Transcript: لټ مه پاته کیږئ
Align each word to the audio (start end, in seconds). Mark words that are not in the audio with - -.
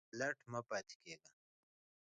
لټ 0.19 0.37
مه 0.51 0.59
پاته 0.67 0.95
کیږئ 1.03 1.33